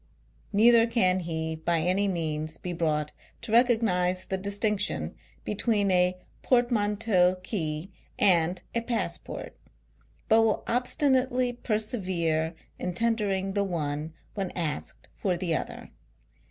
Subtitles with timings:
[0.51, 3.11] "Neither can he by any means be brought
[3.41, 9.55] to recognise the distinction between a portmanteau key and a passport,
[10.27, 15.91] but will obstinately persevere in tendering the one when asked for the other.